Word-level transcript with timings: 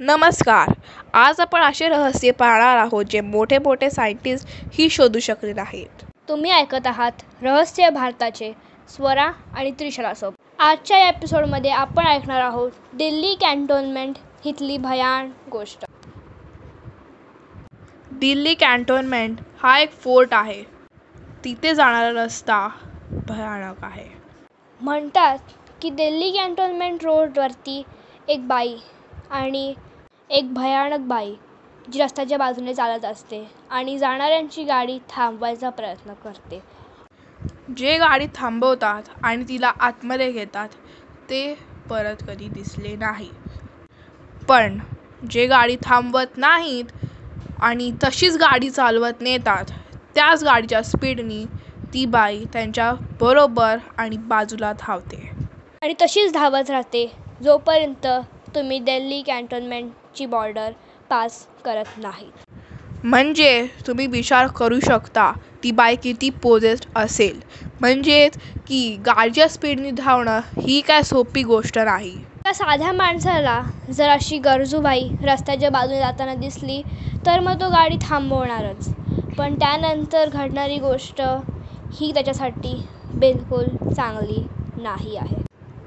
नमस्कार. 0.00 0.72
आज 1.14 1.40
आपण 1.40 1.62
असे 1.62 1.88
रहस्य 1.88 2.30
पाहणार 2.30 2.76
आहोत 2.76 3.04
जे 3.04 3.20
मोठे 3.20 3.58
मोठे 3.58 3.88
सायंटिस्ट 3.90 4.48
ही 4.72 4.88
शोधू 4.90 5.18
शकले 5.18 5.52
नाहीत 5.52 6.02
तुम्ही 6.28 6.50
ऐकत 6.50 6.86
आहात 6.86 7.22
रहस्य 7.42 7.88
भारताचे 7.90 8.52
स्वरा 8.88 9.30
आणि 9.54 9.70
त्रिशलासोबत 9.70 10.60
आजच्या 10.60 10.98
एपिसोडमध्ये 11.08 11.70
आपण 11.70 12.06
ऐकणार 12.06 12.40
आहोत 12.40 12.70
दिल्ली 12.94 13.34
कॅन्टोन्मेंट 13.34 14.16
इथली 14.44 14.76
भयान 14.78 15.30
गोष्ट. 15.52 15.84
दिल्ली 18.12 18.54
कॅन्टोन्मेंट 18.54 19.40
हा 19.62 19.78
एक 19.78 19.92
फोर्ट 19.92 20.34
आहे. 20.34 20.62
तिथे 21.44 21.74
जाणारा 21.74 22.24
रस्ता 22.24 22.68
भयानक 23.28 23.84
आहे. 23.84 24.08
म्हणतात 24.80 25.38
की 25.82 25.90
दिल्ली 25.90 26.30
कॅन्टोन्मेंट 26.30 27.04
रोडवरती 27.04 27.82
एक 28.28 28.46
बाई 28.48 28.76
आणि 29.30 29.74
एक 30.30 30.52
भयानक 30.54 31.00
बाई 31.08 31.34
जी 31.88 31.98
रस्त्याच्या 31.98 32.38
बाजूने 32.38 32.74
चालत 32.74 33.04
असते 33.04 33.42
आणि 33.70 33.96
जाणाऱ्यांची 33.98 34.64
गाडी 34.64 34.98
थांबवायचा 35.08 35.70
प्रयत्न 35.70 36.12
करते. 36.24 36.60
जे 37.76 37.96
गाडी 37.98 38.26
थांबवतात 38.34 39.02
आणि 39.22 39.44
तिला 39.48 39.72
आतमध्ये 39.80 40.30
घेतात 40.32 40.68
ते 41.30 41.42
परत 41.90 42.22
कधी 42.28 42.48
दिसले 42.48 42.94
नाही. 42.96 43.30
पण 44.48 44.78
जे 45.30 45.46
गाडी 45.46 45.76
थांबवत 45.82 46.36
नाहीत 46.36 46.84
आणि 47.60 47.90
तशीच 48.04 48.36
गाडी 48.36 48.70
चालवत 48.70 49.20
नेतात 49.20 49.70
त्याच 50.14 50.44
गाडीच्या 50.44 50.82
स्पीडनी 50.82 51.44
ती 51.94 52.04
बाई 52.06 52.44
त्यांच्या 52.52 52.92
बरोबर 53.20 53.76
आणि 53.98 54.16
बाजूला 54.18 54.72
धावते. 54.78 55.28
आणि 55.82 55.94
तशीच 56.00 56.32
धावत 56.32 56.70
राहते 56.70 57.06
जोपर्यंत 57.42 58.06
तुम्ही 58.56 58.78
दिल्ली 58.80 59.20
कॅन्टोन्मेंटची 59.22 60.26
बॉर्डर 60.26 60.72
पास 61.10 61.46
करत 61.64 61.98
नाही 61.98 62.30
म्हणजे 63.04 63.66
तुम्ही 63.86 64.06
विचार 64.06 64.46
करू 64.56 64.78
शकता 64.80 65.30
ती 65.62 65.70
बाई 65.72 65.96
किती 65.96 66.30
पोजेस्ट 66.42 66.88
असेल. 66.96 67.40
म्हणजेच 67.80 68.36
की 68.68 68.96
गाडीच्या 69.06 69.48
स्पीडने 69.48 69.90
धावणं 69.90 70.40
ही 70.58 70.80
काय 70.80 71.02
सोपी 71.02 71.42
गोष्ट 71.42 71.78
नाही. 71.78 72.16
त्या 72.44 72.52
साध्या 72.54 72.92
माणसाला 72.92 73.60
जर 73.90 74.08
अशी 74.08 74.38
गरजू 74.38 74.80
बाई 74.80 75.08
रस्त्याच्या 75.22 75.70
बाजूने 75.70 75.98
जाताना 75.98 76.34
दिसली 76.34 76.80
तर 77.26 77.40
मग 77.40 77.60
तो 77.60 77.70
गाडी 77.70 77.96
थांबवणारच. 78.02 78.88
पण 79.38 79.54
त्यानंतर 79.54 80.28
घडणारी 80.28 80.78
गोष्ट 80.78 81.20
ही 81.94 82.12
त्याच्यासाठी 82.14 82.74
बिलकुल 83.14 83.66
चांगली 83.88 84.42
नाही 84.76 85.16
आहे. 85.16 85.42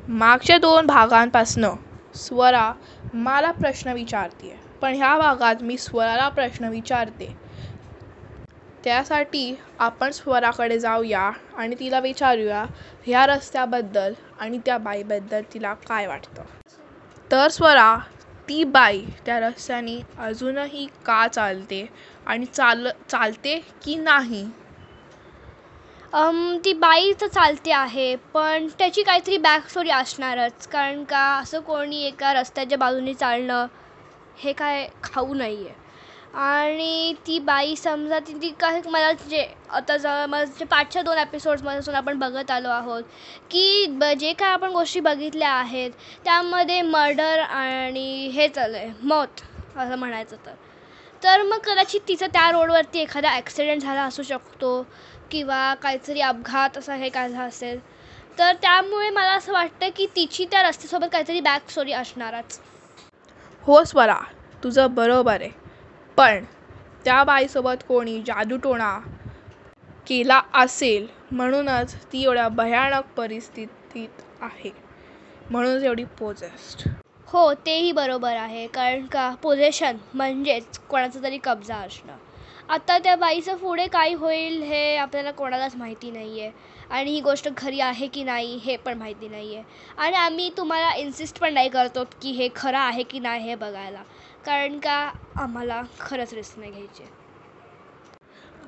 मागच्या 0.09 0.57
दोन 0.57 0.85
भागांपासनं 0.85 1.75
स्वरा 2.15 2.71
मला 3.15 3.51
प्रश्न 3.51 3.93
विचारते 3.93 4.55
पण 4.81 4.93
ह्या 4.95 5.17
भागात 5.17 5.63
मी 5.63 5.77
स्वराला 5.77 6.27
प्रश्न 6.29 6.67
विचारते. 6.69 7.35
त्यासाठी 8.83 9.55
आपण 9.79 10.11
स्वराकडे 10.11 10.77
जाऊया 10.79 11.29
आणि 11.57 11.75
तिला 11.79 11.99
विचारूया 11.99 12.63
ह्या 13.05 13.25
रस्त्याबद्दल 13.27 14.13
आणि 14.39 14.59
त्या 14.65 14.77
बाईबद्दल 14.77 15.41
तिला 15.53 15.73
काय 15.87 16.07
वाटतं. 16.07 16.43
तर 17.31 17.47
स्वरा 17.49 17.95
ती 18.47 18.63
बाई 18.65 19.01
त्या 19.25 19.39
रस्त्याने 19.39 19.99
अजूनही 20.19 20.85
का 21.05 21.27
चालते 21.27 21.85
आणि 22.27 22.45
चाल 22.45 22.87
चालते 23.09 23.57
की 23.83 23.95
नाही? 23.95 24.45
ती 26.13 26.73
बाई 26.73 27.11
तर 27.13 27.27
चालते 27.27 27.71
आहे 27.71 28.15
पण 28.33 28.67
त्याची 28.79 29.01
काहीतरी 29.03 29.37
बॅक 29.37 29.67
स्टोरी 29.69 29.89
असणारच. 29.89 30.67
कारण 30.67 31.03
का 31.03 31.19
असं 31.39 31.59
कोणी 31.61 32.01
एका 32.05 32.33
रस्त्याच्या 32.33 32.77
बाजूने 32.77 33.13
चालणं 33.13 33.65
हे 34.37 34.53
काय 34.53 34.87
खाऊ 35.03 35.33
नाही 35.33 35.65
आहे 35.65 35.77
आणि 36.39 37.13
ती 37.27 37.37
बाई 37.39 37.75
समजा 37.75 38.19
ती 38.19 38.33
ती 38.41 38.49
काय 38.59 38.81
मला 38.87 39.11
जे 39.29 39.45
आता 39.69 39.97
ज 39.97 40.05
मला 40.29 40.43
जे 40.45 40.65
पाठच्या 40.65 41.01
दोन 41.01 41.17
एपिसोड्समधून 41.17 41.95
आपण 41.95 42.19
बघत 42.19 42.51
आलो 42.51 42.69
आहोत 42.69 43.03
की 43.51 43.85
ब 43.91 44.11
जे 44.19 44.33
काय 44.33 44.51
आपण 44.51 44.71
गोष्टी 44.71 44.99
बघितल्या 44.99 45.51
आहेत 45.51 45.91
त्यामध्ये 46.25 46.81
मर्डर 46.81 47.39
आणि 47.41 48.27
हे 48.33 48.47
चालू 48.49 48.75
आहे 48.77 48.91
मौत 49.03 49.41
असं 49.77 49.95
म्हणायचं 49.95 50.35
तर. 50.45 50.51
तर 51.23 51.41
मग 51.43 51.57
कदाचित 51.59 52.01
तिचं 52.07 52.27
त्या 52.33 52.49
रोडवरती 52.51 52.99
एखादा 52.99 53.29
ॲक्सिडेंट 53.29 53.81
झाला 53.81 54.03
असू 54.03 54.23
शकतो 54.23 54.81
किंवा 55.31 55.73
काहीतरी 55.73 56.21
अपघात 56.21 56.77
असा 56.77 56.95
हे 56.95 57.09
काय 57.09 57.29
झाला 57.29 57.43
असेल. 57.43 57.79
तर 58.39 58.53
त्यामुळे 58.53 59.09
मला 59.09 59.31
असं 59.31 59.51
वाटतं 59.53 59.89
की 59.95 60.05
तिची 60.15 60.45
त्या 60.45 60.61
रस्त्यासोबत 60.63 61.07
काहीतरी 61.11 61.39
बॅक 61.39 61.69
स्टोरी 61.69 61.91
असणारच. 61.91 62.59
हो 63.63 63.83
स्वरा 63.83 64.19
तुझं 64.63 64.93
बरोबर 64.95 65.41
आहे. 65.41 65.49
पण 66.17 66.43
त्या 67.05 67.23
बाईसोबत 67.23 67.83
कोणी 67.87 68.21
जादूटोणा 68.21 68.97
केला 70.07 70.41
असेल 70.53 71.07
म्हणूनच 71.31 71.95
ती 72.13 72.23
एवढ्या 72.23 72.47
भयानक 72.49 73.13
परिस्थितीत 73.17 74.21
आहे. 74.41 74.71
म्हणूनच 75.49 75.83
एवढी 75.83 76.03
पोजेस्ट 76.19 76.87
हो 77.29 77.53
तेही 77.65 77.91
बरोबर 77.91 78.35
आहे. 78.35 78.65
कारण 78.67 79.05
का 79.05 79.29
पोझेशन 79.41 79.97
म्हणजेच 80.13 80.77
कोणाचा 80.89 81.19
तरी 81.23 81.37
कब्जा 81.43 81.75
असणं. 81.75 82.13
आता 82.69 82.97
त्या 82.97 83.15
बाईचं 83.15 83.55
पुढे 83.57 83.85
काय 83.87 84.13
होईल 84.13 84.61
हे 84.63 84.95
आपल्याला 84.97 85.31
कोणालाच 85.31 85.75
माहिती 85.75 86.11
नाही 86.11 86.41
आहे 86.41 86.51
आणि 86.89 87.11
ही 87.11 87.21
गोष्ट 87.21 87.47
खरी 87.57 87.79
आहे 87.79 88.07
की 88.07 88.23
नाही 88.23 88.59
हे 88.63 88.75
पण 88.75 88.97
माहिती 88.97 89.27
नाही 89.27 89.55
आहे 89.55 89.63
आणि 89.97 90.15
आम्ही 90.15 90.49
तुम्हाला 90.57 90.93
इन्सिस्ट 90.95 91.39
पण 91.39 91.53
नाही 91.53 91.69
करतो 91.69 92.03
की 92.21 92.31
हे 92.31 92.49
खरं 92.55 92.77
आहे 92.77 93.03
की 93.03 93.19
नाही 93.19 93.43
हे 93.43 93.55
बघायला. 93.55 94.01
कारण 94.45 94.77
का 94.79 94.97
आम्हाला 95.37 95.81
खरंच 95.99 96.33
रिस्क 96.33 96.59
नाही 96.59 96.71
घ्यायची. 96.71 97.03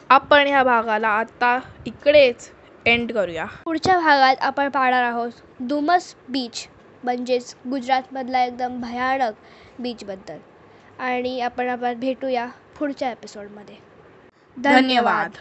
आपण 0.10 0.48
ह्या 0.48 0.64
भागाला 0.64 1.10
आता 1.10 1.60
इकडेच 1.86 2.52
एंड 2.86 3.12
करूया. 3.12 3.46
पुढच्या 3.66 4.00
भागात 4.00 4.36
आपण 4.42 4.70
पाहणार 4.70 5.04
आहोत. 5.04 5.32
दुमस 5.60 6.14
बीच. 6.30 6.68
म्हणजेच 7.04 7.54
गुजरातमधला 7.66 8.44
एकदम 8.44 8.80
भयानक 8.82 9.80
बीचबद्दल 9.80 10.38
आणि 11.02 11.40
आपण 11.42 11.70
आपण 11.70 12.00
भेटूया 12.00 12.48
पुढच्या 12.76 13.12
एपिसोडमध्ये 13.12 13.76
धन्यवाद. 14.58 15.28